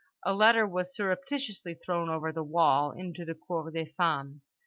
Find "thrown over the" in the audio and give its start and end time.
1.75-2.41